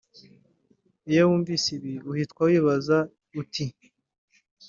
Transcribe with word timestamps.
iyo 1.09 1.21
wumvise 1.27 1.67
ibi 1.77 1.93
uhitwa 2.11 2.41
wibaza 2.49 2.97
uti 3.41 3.65